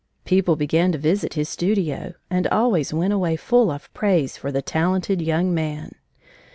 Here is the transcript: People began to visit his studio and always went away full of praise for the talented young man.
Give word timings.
People 0.25 0.55
began 0.55 0.91
to 0.93 0.97
visit 0.97 1.35
his 1.35 1.47
studio 1.47 2.15
and 2.27 2.47
always 2.47 2.91
went 2.91 3.13
away 3.13 3.35
full 3.35 3.69
of 3.69 3.93
praise 3.93 4.35
for 4.35 4.51
the 4.51 4.59
talented 4.63 5.21
young 5.21 5.53
man. 5.53 5.91